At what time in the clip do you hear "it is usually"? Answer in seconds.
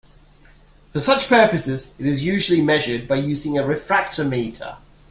1.99-2.59